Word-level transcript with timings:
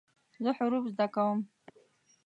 زه 0.43 0.49
حروف 0.57 0.85
زده 0.93 1.07
کوم. 1.15 1.39